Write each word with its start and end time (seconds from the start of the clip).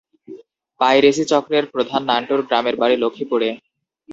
Piracy 0.79 1.23
চক্রের 1.31 1.65
প্রধান 1.73 2.01
নান্টুর 2.09 2.41
গ্রামের 2.47 2.75
বাড়ি 2.81 2.95
লক্ষ্মীপুরে। 2.97 3.49